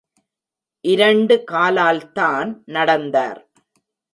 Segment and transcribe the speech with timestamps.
[0.81, 3.41] இரண்டு காலால்தான் நடந்தார்.